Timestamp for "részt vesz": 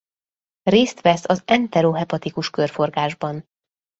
0.63-1.23